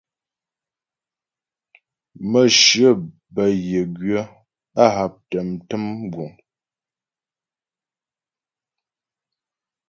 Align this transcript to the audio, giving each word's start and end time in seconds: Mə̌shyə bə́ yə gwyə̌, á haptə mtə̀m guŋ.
Mə̌shyə 2.31 2.89
bə́ 3.33 3.47
yə 3.69 3.81
gwyə̌, 3.95 4.23
á 4.81 4.85
haptə 4.95 5.37
mtə̀m 5.49 5.85
guŋ. 6.13 6.31